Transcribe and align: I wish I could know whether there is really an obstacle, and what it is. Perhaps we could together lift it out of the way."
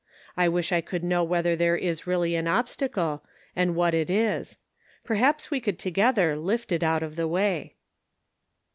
I 0.35 0.47
wish 0.49 0.71
I 0.71 0.81
could 0.81 1.03
know 1.03 1.23
whether 1.23 1.55
there 1.55 1.75
is 1.77 2.07
really 2.07 2.33
an 2.33 2.47
obstacle, 2.47 3.23
and 3.55 3.75
what 3.75 3.93
it 3.93 4.09
is. 4.09 4.57
Perhaps 5.03 5.51
we 5.51 5.61
could 5.61 5.77
together 5.77 6.35
lift 6.35 6.71
it 6.71 6.81
out 6.81 7.03
of 7.03 7.15
the 7.15 7.27
way." 7.27 7.75